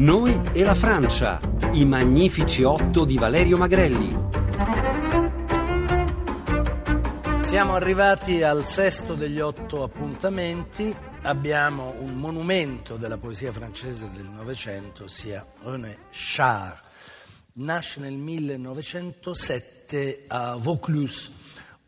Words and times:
Noi 0.00 0.40
e 0.54 0.64
la 0.64 0.74
Francia, 0.74 1.38
i 1.72 1.84
magnifici 1.84 2.62
otto 2.62 3.04
di 3.04 3.18
Valerio 3.18 3.58
Magrelli. 3.58 4.28
Siamo 7.42 7.74
arrivati 7.74 8.42
al 8.42 8.66
sesto 8.66 9.14
degli 9.14 9.40
otto 9.40 9.82
appuntamenti. 9.82 10.96
Abbiamo 11.20 11.94
un 11.98 12.14
monumento 12.14 12.96
della 12.96 13.18
poesia 13.18 13.52
francese 13.52 14.08
del 14.14 14.24
Novecento, 14.24 15.04
ossia 15.04 15.46
René 15.64 15.98
Char. 16.10 16.80
Nasce 17.56 18.00
nel 18.00 18.16
1907 18.16 20.24
a 20.28 20.56
Vaucluse, 20.56 21.30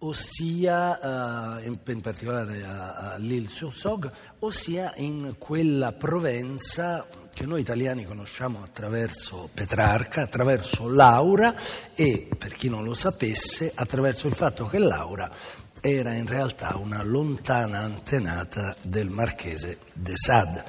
ossia, 0.01 1.63
eh, 1.63 1.67
in, 1.67 2.01
particolare 2.03 2.63
a 2.63 3.15
Lille-sur-Sog, 3.17 4.13
ossia 4.41 4.93
in 4.97 5.37
quella 5.39 5.93
Provenza 5.93 7.07
che 7.35 7.47
noi 7.47 7.61
italiani 7.61 8.05
conosciamo 8.05 8.61
attraverso 8.63 9.49
Petrarca, 9.53 10.23
attraverso 10.23 10.89
Laura 10.89 11.55
e, 11.95 12.29
per 12.37 12.53
chi 12.53 12.69
non 12.69 12.85
lo 12.85 12.95
sapesse, 12.95 13.73
attraverso 13.75 14.27
il 14.27 14.35
fatto 14.35 14.67
che 14.67 14.79
Laura 14.79 15.31
era 15.81 16.13
in 16.15 16.27
realtà 16.27 16.77
una 16.77 17.03
lontana 17.03 17.79
antenata 17.79 18.75
del 18.83 19.09
marchese 19.09 19.79
de 19.93 20.13
Sade. 20.15 20.65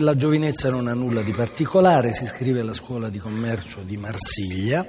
La 0.00 0.16
giovinezza 0.16 0.70
non 0.70 0.88
ha 0.88 0.94
nulla 0.94 1.22
di 1.22 1.32
particolare, 1.32 2.12
si 2.12 2.24
iscrive 2.24 2.60
alla 2.60 2.72
scuola 2.72 3.10
di 3.10 3.18
commercio 3.18 3.82
di 3.82 3.96
Marsiglia, 3.96 4.84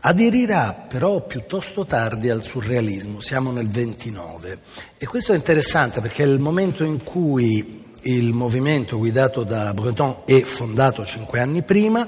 aderirà 0.00 0.72
però 0.72 1.24
piuttosto 1.26 1.86
tardi 1.86 2.28
al 2.28 2.42
surrealismo, 2.42 3.20
siamo 3.20 3.50
nel 3.50 3.68
29 3.68 4.58
e 4.98 5.06
questo 5.06 5.32
è 5.32 5.36
interessante 5.36 6.00
perché 6.00 6.22
è 6.22 6.26
il 6.26 6.40
momento 6.40 6.84
in 6.84 7.02
cui 7.02 7.81
il 8.02 8.32
movimento 8.32 8.98
guidato 8.98 9.44
da 9.44 9.72
Breton 9.72 10.22
è 10.24 10.40
fondato 10.42 11.04
cinque 11.04 11.40
anni 11.40 11.62
prima, 11.62 12.06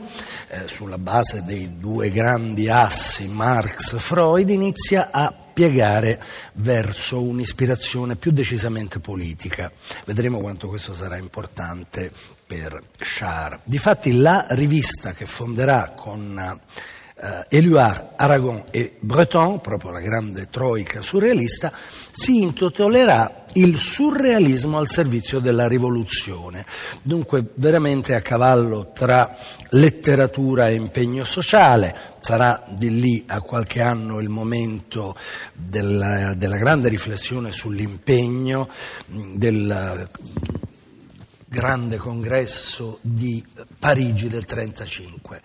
eh, 0.49 0.67
sulla 0.67 0.99
base 0.99 1.43
dei 1.45 1.79
due 1.79 2.11
grandi 2.11 2.69
assi 2.69 3.29
Marx-Freud, 3.29 4.49
inizia 4.51 5.11
a 5.11 5.33
piegare 5.33 6.21
verso 6.55 7.23
un'ispirazione 7.23 8.17
più 8.17 8.33
decisamente 8.33 8.99
politica. 8.99 9.71
Vedremo 10.05 10.41
quanto 10.41 10.69
questo 10.69 10.95
sarà 10.95 11.17
importante 11.17 12.11
per 12.47 12.83
Char. 12.97 13.61
Difatti 13.65 14.17
la 14.17 14.47
rivista 14.51 15.13
che 15.13 15.27
fonderà 15.27 15.93
con 15.95 16.61
eh, 17.25 17.57
Éluard, 17.57 18.11
Aragon 18.17 18.65
e 18.71 18.97
Breton, 19.01 19.61
proprio 19.63 19.91
la 19.91 20.01
grande 20.01 20.49
troica 20.51 21.01
surrealista, 21.01 21.73
si 22.11 22.43
intitolerà 22.43 23.45
il 23.55 23.79
surrealismo 23.79 24.79
al 24.79 24.89
servizio 24.89 25.39
della 25.39 25.67
rivoluzione. 25.67 26.67
Dunque 27.03 27.53
veramente 27.55 28.15
a 28.15 28.21
cavallo 28.21 28.91
tra 28.93 29.35
letteratura 29.71 30.69
e 30.69 30.75
impegno 30.75 31.25
sociale, 31.25 31.97
sarà 32.21 32.63
di 32.69 33.01
lì 33.01 33.25
a 33.27 33.41
qualche 33.41 33.81
anno 33.81 34.21
il 34.21 34.29
momento 34.29 35.17
della, 35.53 36.35
della 36.35 36.57
grande 36.57 36.91
riflessione 36.91 37.53
sull'impegno, 37.53 38.69
del 39.07 40.09
grande 41.55 41.99
congresso 41.99 42.99
di 43.01 43.43
Parigi 43.79 44.29
del 44.29 44.45
1935. 44.45 45.41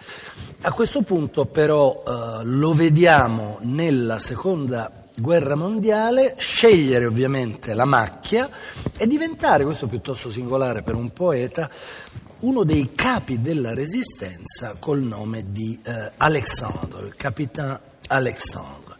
A 0.62 0.72
questo 0.72 1.04
punto 1.04 1.46
però 1.46 2.04
eh, 2.04 2.46
lo 2.46 2.74
vediamo 2.74 3.60
nella 3.62 4.18
seconda 4.18 4.92
guerra 5.16 5.54
mondiale 5.54 6.34
scegliere 6.40 7.06
ovviamente 7.06 7.76
la 7.76 7.86
macchia 7.86 8.50
e 8.98 9.06
diventare, 9.06 9.64
questo 9.64 9.86
piuttosto 9.86 10.32
singolare 10.32 10.82
per 10.82 10.96
un 10.96 11.14
poeta, 11.14 11.70
uno 12.40 12.64
dei 12.64 12.90
capi 12.96 13.40
della 13.40 13.76
resistenza 13.76 14.78
col 14.80 15.02
nome 15.02 15.52
di 15.52 15.80
eh, 15.84 16.12
Alexandre, 16.18 17.06
il 17.06 17.16
capitano 17.16 17.80
Alexandre. 18.08 18.96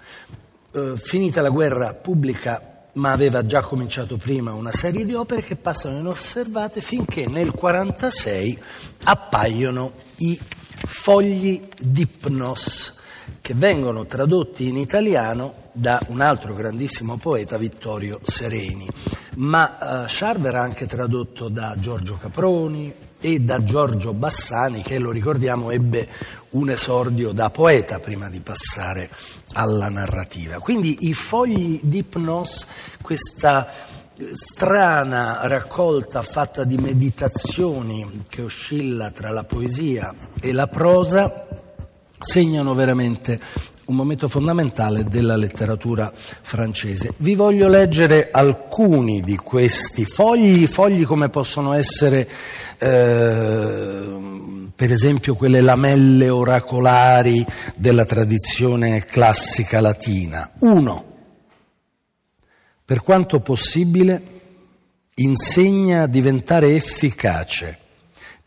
Eh, 0.72 0.94
finita 0.96 1.42
la 1.42 1.50
guerra 1.50 1.96
pubblica 1.96 2.69
ma 2.94 3.12
aveva 3.12 3.46
già 3.46 3.62
cominciato 3.62 4.18
prima 4.18 4.54
una 4.54 4.72
serie 4.72 5.06
di 5.06 5.14
opere 5.14 5.42
che 5.42 5.56
passano 5.56 6.00
inosservate 6.00 6.82
finché 6.82 7.22
nel 7.28 7.52
1946 7.54 8.60
appaiono 9.04 9.94
i 10.18 10.40
fogli 10.86 11.68
d'ipnos 11.80 12.98
che 13.42 13.54
vengono 13.54 14.06
tradotti 14.06 14.68
in 14.68 14.78
italiano 14.78 15.68
da 15.72 16.02
un 16.08 16.20
altro 16.22 16.54
grandissimo 16.54 17.18
poeta, 17.18 17.58
Vittorio 17.58 18.20
Sereni. 18.24 18.88
Ma 19.36 19.78
uh, 19.80 20.06
Char 20.08 20.40
verrà 20.40 20.62
anche 20.62 20.86
tradotto 20.86 21.48
da 21.48 21.76
Giorgio 21.78 22.16
Caproni 22.16 22.94
e 23.20 23.40
da 23.40 23.64
Giorgio 23.64 24.14
Bassani, 24.14 24.82
che 24.82 24.98
lo 25.00 25.12
ricordiamo 25.12 25.72
ebbe 25.72 26.08
un 26.52 26.70
esordio 26.70 27.32
da 27.32 27.50
poeta 27.50 28.00
prima 28.00 28.30
di 28.30 28.40
passare 28.40 29.10
alla 29.54 29.90
narrativa. 29.90 30.60
Quindi 30.60 30.98
i 31.02 31.14
fogli 31.14 31.80
d'ipnos, 31.84 32.66
questa 33.02 33.68
eh, 34.16 34.32
strana 34.34 35.48
raccolta 35.48 36.22
fatta 36.22 36.64
di 36.64 36.78
meditazioni 36.78 38.24
che 38.28 38.42
oscilla 38.42 39.12
tra 39.12 39.32
la 39.32 39.44
poesia 39.44 40.14
e 40.40 40.52
la 40.52 40.68
prosa, 40.68 41.48
segnano 42.22 42.74
veramente 42.74 43.40
un 43.90 43.96
momento 43.96 44.28
fondamentale 44.28 45.04
della 45.04 45.36
letteratura 45.36 46.12
francese. 46.14 47.14
Vi 47.18 47.34
voglio 47.34 47.68
leggere 47.68 48.30
alcuni 48.32 49.22
di 49.22 49.36
questi 49.36 50.06
fogli, 50.06 50.68
fogli 50.68 51.06
come 51.06 51.30
possono 51.30 51.74
essere 51.74 52.30
eh, 52.78 54.18
per 54.76 54.92
esempio 54.92 55.34
quelle 55.34 55.62
lamelle 55.62 56.30
oracolari 56.30 57.44
della 57.76 58.06
tradizione 58.06 59.06
classica 59.06 59.82
latina. 59.82 60.52
Uno, 60.60 61.06
per 62.86 63.02
quanto 63.02 63.40
possibile, 63.40 64.22
insegna 65.16 66.04
a 66.04 66.08
diventare 66.08 66.76
efficace 66.76 67.76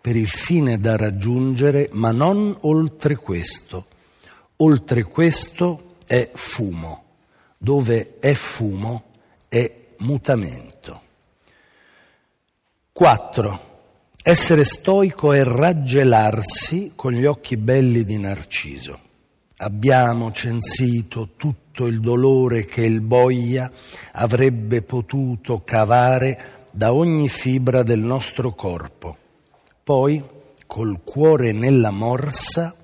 per 0.00 0.14
il 0.14 0.28
fine 0.28 0.78
da 0.78 0.96
raggiungere, 0.96 1.88
ma 1.92 2.12
non 2.12 2.56
oltre 2.60 3.16
questo. 3.16 3.86
Oltre 4.64 5.02
questo 5.02 5.96
è 6.06 6.30
fumo, 6.34 7.04
dove 7.58 8.18
è 8.20 8.32
fumo 8.34 9.02
è 9.48 9.88
mutamento. 9.98 11.00
4. 12.92 13.60
Essere 14.22 14.62
stoico 14.62 15.32
è 15.32 15.42
raggelarsi 15.42 16.92
con 16.94 17.12
gli 17.12 17.24
occhi 17.24 17.56
belli 17.56 18.04
di 18.04 18.18
Narciso. 18.18 19.00
Abbiamo 19.56 20.30
censito 20.30 21.30
tutto 21.36 21.86
il 21.86 21.98
dolore 21.98 22.64
che 22.64 22.82
il 22.84 23.00
boia 23.00 23.68
avrebbe 24.12 24.82
potuto 24.82 25.62
cavare 25.64 26.66
da 26.70 26.92
ogni 26.92 27.28
fibra 27.28 27.82
del 27.82 28.00
nostro 28.00 28.54
corpo. 28.54 29.16
Poi, 29.82 30.22
col 30.68 31.00
cuore 31.02 31.50
nella 31.50 31.90
morsa, 31.90 32.76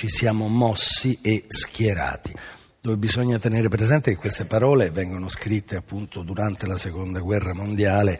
ci 0.00 0.08
siamo 0.08 0.48
mossi 0.48 1.18
e 1.20 1.44
schierati 1.48 2.32
dove 2.80 2.96
bisogna 2.96 3.38
tenere 3.38 3.68
presente 3.68 4.10
che 4.10 4.16
queste 4.16 4.46
parole 4.46 4.88
vengono 4.90 5.28
scritte 5.28 5.76
appunto 5.76 6.22
durante 6.22 6.66
la 6.66 6.78
seconda 6.78 7.20
guerra 7.20 7.52
mondiale 7.52 8.18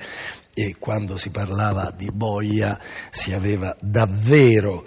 e 0.53 0.77
quando 0.79 1.17
si 1.17 1.31
parlava 1.31 1.91
di 1.91 2.11
boia 2.13 2.79
si 3.11 3.33
aveva 3.33 3.75
davvero 3.81 4.85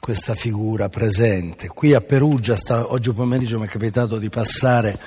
questa 0.00 0.34
figura 0.34 0.88
presente. 0.88 1.68
Qui 1.68 1.94
a 1.94 2.00
Perugia, 2.00 2.56
sta, 2.56 2.90
oggi 2.90 3.12
pomeriggio 3.12 3.60
mi 3.60 3.66
è 3.66 3.68
capitato 3.68 4.18
di 4.18 4.28
passare 4.28 4.98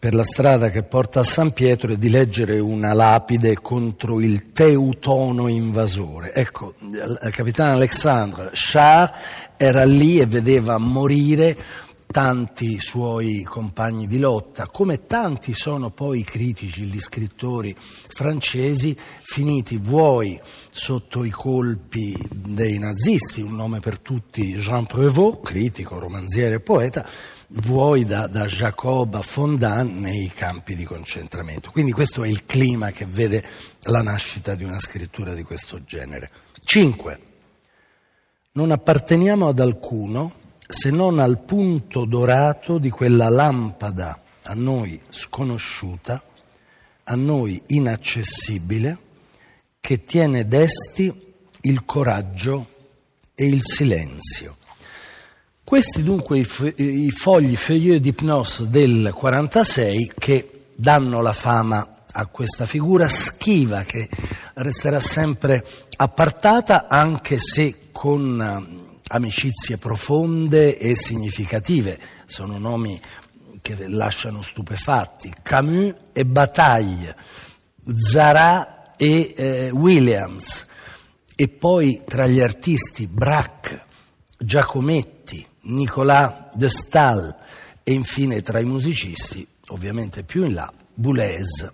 per 0.00 0.14
la 0.14 0.24
strada 0.24 0.70
che 0.70 0.82
porta 0.82 1.20
a 1.20 1.24
San 1.24 1.52
Pietro 1.52 1.92
e 1.92 1.98
di 1.98 2.08
leggere 2.08 2.58
una 2.58 2.94
lapide 2.94 3.60
contro 3.60 4.18
il 4.22 4.50
teutono 4.50 5.46
invasore. 5.46 6.32
Ecco, 6.32 6.72
il 6.80 7.30
capitano 7.30 7.72
Alexandre 7.72 8.48
Char 8.54 9.12
era 9.58 9.84
lì 9.84 10.18
e 10.18 10.24
vedeva 10.24 10.78
morire 10.78 11.54
tanti 12.10 12.80
suoi 12.80 13.44
compagni 13.44 14.08
di 14.08 14.18
lotta, 14.18 14.66
come 14.66 15.06
tanti 15.06 15.52
sono 15.54 15.90
poi 15.90 16.20
i 16.20 16.24
critici, 16.24 16.82
gli 16.82 16.98
scrittori 16.98 17.74
francesi, 17.78 18.96
finiti 19.22 19.76
vuoi 19.76 20.38
sotto 20.70 21.24
i 21.24 21.30
colpi 21.30 22.16
dei 22.32 22.78
nazisti, 22.78 23.40
un 23.40 23.54
nome 23.54 23.78
per 23.78 24.00
tutti 24.00 24.54
Jean 24.54 24.86
Prévost, 24.86 25.42
critico, 25.42 26.00
romanziere 26.00 26.56
e 26.56 26.60
poeta, 26.60 27.06
vuoi 27.48 28.04
da, 28.04 28.26
da 28.26 28.44
Jacob 28.46 29.14
a 29.14 29.22
Fondant 29.22 29.92
nei 29.92 30.32
campi 30.34 30.74
di 30.74 30.84
concentramento. 30.84 31.70
Quindi 31.70 31.92
questo 31.92 32.24
è 32.24 32.28
il 32.28 32.44
clima 32.44 32.90
che 32.90 33.06
vede 33.06 33.44
la 33.82 34.02
nascita 34.02 34.56
di 34.56 34.64
una 34.64 34.80
scrittura 34.80 35.32
di 35.32 35.44
questo 35.44 35.84
genere. 35.84 36.30
5. 36.64 37.20
Non 38.52 38.72
apparteniamo 38.72 39.46
ad 39.46 39.60
alcuno 39.60 40.39
se 40.70 40.90
non 40.90 41.18
al 41.18 41.40
punto 41.40 42.04
dorato 42.04 42.78
di 42.78 42.90
quella 42.90 43.28
lampada 43.28 44.22
a 44.44 44.54
noi 44.54 45.00
sconosciuta, 45.10 46.22
a 47.04 47.14
noi 47.16 47.60
inaccessibile, 47.66 48.98
che 49.80 50.04
tiene 50.04 50.46
desti 50.46 51.12
il 51.62 51.84
coraggio 51.84 52.66
e 53.34 53.46
il 53.46 53.62
silenzio. 53.64 54.56
Questi 55.64 56.04
dunque 56.04 56.38
i, 56.38 56.44
f- 56.44 56.72
i 56.76 57.10
fogli 57.10 57.56
feuilleux 57.56 58.00
d'hypnose 58.00 58.70
del 58.70 59.12
46 59.12 60.12
che 60.16 60.66
danno 60.76 61.20
la 61.20 61.32
fama 61.32 62.04
a 62.12 62.26
questa 62.26 62.64
figura 62.66 63.08
schiva 63.08 63.82
che 63.82 64.08
resterà 64.54 65.00
sempre 65.00 65.64
appartata 65.96 66.86
anche 66.88 67.38
se 67.38 67.88
con 67.92 68.79
amicizie 69.12 69.76
profonde 69.76 70.78
e 70.78 70.96
significative. 70.96 71.98
Sono 72.26 72.58
nomi 72.58 73.00
che 73.60 73.88
lasciano 73.88 74.42
stupefatti. 74.42 75.32
Camus 75.42 75.94
e 76.12 76.24
Bataille, 76.24 77.16
Zara 77.86 78.96
e 78.96 79.34
eh, 79.36 79.70
Williams, 79.70 80.66
e 81.34 81.48
poi 81.48 82.02
tra 82.04 82.26
gli 82.26 82.40
artisti 82.40 83.06
Braque, 83.06 83.84
Giacometti, 84.38 85.46
Nicolas 85.62 86.54
de 86.54 86.68
Stahl 86.68 87.36
e 87.82 87.92
infine 87.92 88.42
tra 88.42 88.60
i 88.60 88.64
musicisti, 88.64 89.46
ovviamente 89.68 90.22
più 90.22 90.44
in 90.44 90.54
là, 90.54 90.72
Boulez. 90.94 91.72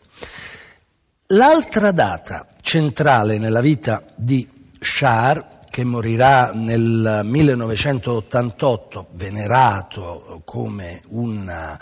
L'altra 1.31 1.91
data 1.91 2.47
centrale 2.61 3.39
nella 3.39 3.61
vita 3.61 4.05
di 4.15 4.49
Char, 4.79 5.56
che 5.77 5.85
morirà 5.85 6.53
nel 6.55 7.21
1988, 7.23 9.09
venerato 9.11 10.41
come 10.43 11.03
un, 11.09 11.79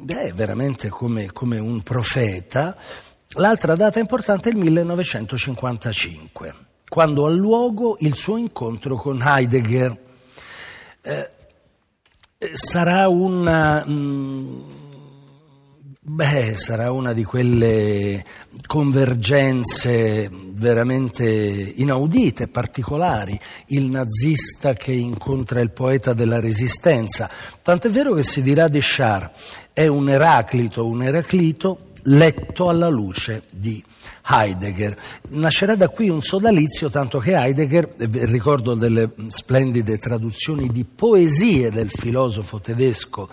beh, 0.00 0.32
veramente 0.32 0.88
come, 0.88 1.30
come 1.30 1.60
un 1.60 1.80
profeta, 1.82 2.76
l'altra 3.34 3.76
data 3.76 4.00
importante 4.00 4.48
è 4.48 4.52
il 4.52 4.58
1955, 4.58 6.54
quando 6.88 7.24
ha 7.24 7.30
luogo 7.30 7.98
il 8.00 8.16
suo 8.16 8.36
incontro 8.36 8.96
con 8.96 9.22
Heidegger. 9.22 9.96
Eh, 11.00 11.30
sarà 12.52 13.06
una... 13.06 13.84
Mh, 13.86 13.92
mm, 13.92 14.87
Beh, 16.10 16.56
sarà 16.56 16.90
una 16.90 17.12
di 17.12 17.22
quelle 17.22 18.24
convergenze 18.66 20.30
veramente 20.32 21.26
inaudite, 21.26 22.48
particolari, 22.48 23.38
il 23.66 23.90
nazista 23.90 24.72
che 24.72 24.92
incontra 24.92 25.60
il 25.60 25.70
poeta 25.70 26.14
della 26.14 26.40
resistenza. 26.40 27.28
Tant'è 27.60 27.90
vero 27.90 28.14
che 28.14 28.22
si 28.22 28.40
dirà 28.40 28.68
di 28.68 28.78
Char, 28.80 29.30
è 29.74 29.86
un 29.86 30.08
Eraclito, 30.08 30.86
un 30.86 31.02
Eraclito 31.02 31.90
letto 32.04 32.70
alla 32.70 32.88
luce 32.88 33.42
di 33.50 33.84
Heidegger. 34.30 34.96
Nascerà 35.28 35.74
da 35.74 35.90
qui 35.90 36.08
un 36.08 36.22
sodalizio, 36.22 36.88
tanto 36.88 37.18
che 37.18 37.34
Heidegger, 37.34 37.94
ricordo 37.98 38.74
delle 38.74 39.10
splendide 39.28 39.98
traduzioni 39.98 40.68
di 40.68 40.84
poesie 40.84 41.70
del 41.70 41.90
filosofo 41.90 42.60
tedesco 42.60 43.28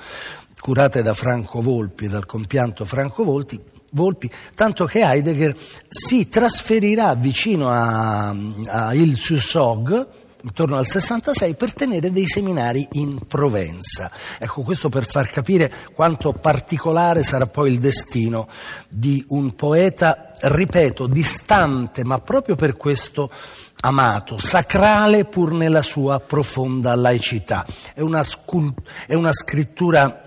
curate 0.65 1.03
da 1.03 1.13
Franco 1.13 1.61
Volpi, 1.61 2.07
dal 2.07 2.25
compianto 2.25 2.85
Franco 2.85 3.23
Volpi, 3.23 3.61
Volpi, 3.91 4.27
tanto 4.55 4.85
che 4.85 5.01
Heidegger 5.01 5.53
si 5.87 6.27
trasferirà 6.27 7.13
vicino 7.13 7.69
a, 7.69 8.35
a 8.65 8.91
Il-sur-Sog, 8.95 10.07
intorno 10.41 10.77
al 10.77 10.87
66 10.87 11.53
per 11.53 11.71
tenere 11.71 12.09
dei 12.09 12.25
seminari 12.25 12.87
in 12.93 13.27
Provenza. 13.27 14.09
Ecco, 14.39 14.63
questo 14.63 14.89
per 14.89 15.05
far 15.05 15.29
capire 15.29 15.71
quanto 15.93 16.33
particolare 16.33 17.21
sarà 17.21 17.45
poi 17.45 17.69
il 17.69 17.77
destino 17.77 18.47
di 18.89 19.23
un 19.29 19.53
poeta, 19.53 20.31
ripeto, 20.41 21.05
distante, 21.05 22.03
ma 22.03 22.17
proprio 22.17 22.55
per 22.55 22.75
questo 22.75 23.29
amato, 23.81 24.39
sacrale 24.39 25.25
pur 25.25 25.51
nella 25.51 25.83
sua 25.83 26.19
profonda 26.19 26.95
laicità. 26.95 27.63
È 27.93 28.01
una, 28.01 28.23
scul- 28.23 28.73
è 29.05 29.13
una 29.13 29.31
scrittura 29.31 30.24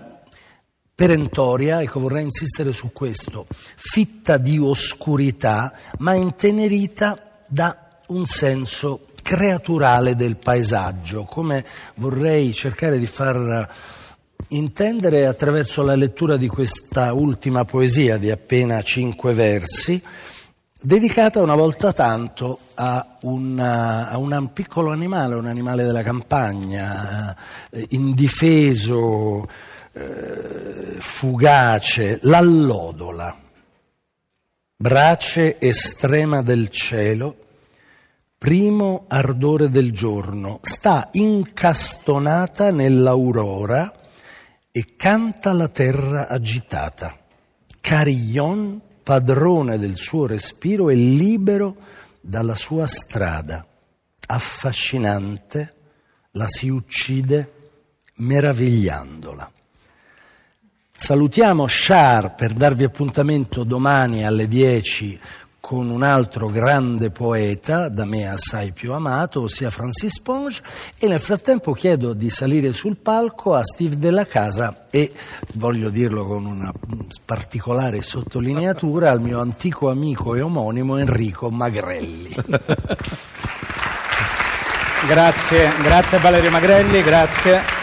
perentoria, 0.99 1.81
ecco 1.81 2.01
vorrei 2.01 2.25
insistere 2.25 2.73
su 2.73 2.91
questo, 2.91 3.47
fitta 3.49 4.35
di 4.35 4.57
oscurità, 4.57 5.71
ma 5.99 6.13
intenerita 6.13 7.45
da 7.47 8.01
un 8.07 8.25
senso 8.25 9.05
creaturale 9.23 10.17
del 10.17 10.35
paesaggio, 10.35 11.23
come 11.23 11.63
vorrei 11.95 12.51
cercare 12.51 12.99
di 12.99 13.05
far 13.05 13.69
intendere 14.49 15.25
attraverso 15.25 15.83
la 15.83 15.95
lettura 15.95 16.35
di 16.35 16.49
questa 16.49 17.13
ultima 17.13 17.63
poesia 17.63 18.17
di 18.17 18.29
appena 18.29 18.81
cinque 18.81 19.33
versi, 19.33 20.03
dedicata 20.81 21.41
una 21.41 21.55
volta 21.55 21.93
tanto 21.93 22.59
a, 22.73 23.15
una, 23.21 24.09
a 24.09 24.17
un 24.17 24.49
piccolo 24.51 24.91
animale, 24.91 25.35
un 25.35 25.47
animale 25.47 25.85
della 25.85 26.03
campagna, 26.03 27.33
eh, 27.69 27.85
indifeso, 27.91 29.47
eh, 29.93 30.95
fugace, 30.99 32.19
l'allodola, 32.23 33.35
brace 34.75 35.59
estrema 35.59 36.41
del 36.41 36.69
cielo, 36.69 37.35
primo 38.37 39.05
ardore 39.07 39.69
del 39.69 39.91
giorno, 39.91 40.59
sta 40.61 41.09
incastonata 41.11 42.71
nell'aurora 42.71 43.93
e 44.71 44.95
canta 44.95 45.51
la 45.51 45.67
terra 45.67 46.27
agitata. 46.27 47.17
Carillon, 47.81 48.79
padrone 49.03 49.77
del 49.77 49.97
suo 49.97 50.27
respiro, 50.27 50.89
è 50.89 50.95
libero 50.95 51.75
dalla 52.21 52.55
sua 52.55 52.87
strada. 52.87 53.65
Affascinante, 54.27 55.73
la 56.31 56.47
si 56.47 56.69
uccide 56.69 57.53
meravigliandola. 58.15 59.51
Salutiamo 61.01 61.65
Char 61.65 62.35
per 62.35 62.51
darvi 62.53 62.83
appuntamento 62.83 63.63
domani 63.63 64.25
alle 64.25 64.47
10 64.47 65.19
con 65.59 65.89
un 65.89 66.03
altro 66.03 66.49
grande 66.49 67.09
poeta, 67.09 67.87
da 67.89 68.05
me 68.05 68.29
assai 68.29 68.73
più 68.73 68.91
amato, 68.93 69.41
ossia 69.41 69.71
Francis 69.71 70.19
Ponge, 70.19 70.61
e 70.99 71.07
nel 71.07 71.21
frattempo 71.21 71.71
chiedo 71.71 72.13
di 72.13 72.29
salire 72.29 72.73
sul 72.73 72.97
palco 72.97 73.55
a 73.55 73.63
Steve 73.63 73.97
Della 73.97 74.27
Casa 74.27 74.87
e, 74.91 75.11
voglio 75.53 75.89
dirlo 75.89 76.27
con 76.27 76.45
una 76.45 76.71
particolare 77.25 78.03
sottolineatura, 78.03 79.09
al 79.09 79.21
mio 79.21 79.39
antico 79.39 79.89
amico 79.89 80.35
e 80.35 80.41
omonimo 80.41 80.97
Enrico 80.97 81.49
Magrelli. 81.49 82.35
grazie, 85.07 85.71
grazie 85.81 86.17
Valerio 86.19 86.51
Magrelli, 86.51 87.01
grazie. 87.01 87.78